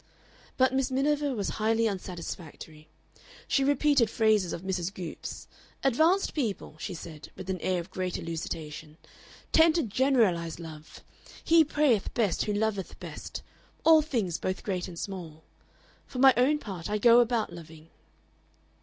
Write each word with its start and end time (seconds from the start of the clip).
But 0.57 0.73
Miss 0.73 0.89
Miniver 0.89 1.35
was 1.35 1.49
highly 1.61 1.87
unsatisfactory. 1.87 2.87
She 3.47 3.63
repeated 3.63 4.09
phrases 4.09 4.51
of 4.51 4.63
Mrs. 4.63 4.91
Goopes's: 4.91 5.47
"Advanced 5.83 6.33
people," 6.33 6.75
she 6.79 6.95
said, 6.95 7.29
with 7.35 7.51
an 7.51 7.59
air 7.61 7.79
of 7.79 7.91
great 7.91 8.17
elucidation, 8.17 8.97
"tend 9.51 9.75
to 9.75 9.83
GENERALIZE 9.83 10.57
love. 10.59 11.03
'He 11.43 11.63
prayeth 11.63 12.11
best 12.15 12.45
who 12.45 12.53
loveth 12.53 12.99
best 12.99 13.43
all 13.83 14.01
things 14.01 14.39
both 14.39 14.63
great 14.63 14.87
and 14.87 14.97
small.' 14.97 15.43
For 16.07 16.17
my 16.17 16.33
own 16.35 16.57
part 16.57 16.89
I 16.89 16.97
go 16.97 17.19
about 17.19 17.53
loving." 17.53 17.91